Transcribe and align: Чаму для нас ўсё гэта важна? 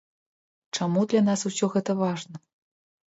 Чаму 0.77 1.03
для 1.11 1.21
нас 1.27 1.43
ўсё 1.49 1.69
гэта 1.75 1.91
важна? 1.99 2.35